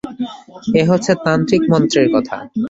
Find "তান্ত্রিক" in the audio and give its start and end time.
1.25-1.63